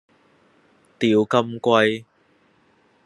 [0.97, 2.05] 釣金龜